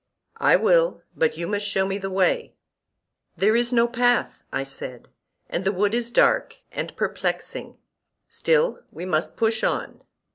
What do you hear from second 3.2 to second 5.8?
Here is no path, I said, and the